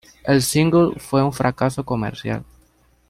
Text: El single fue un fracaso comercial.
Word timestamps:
El 0.23 0.41
single 0.41 0.95
fue 0.99 1.21
un 1.23 1.31
fracaso 1.31 1.85
comercial. 1.85 2.43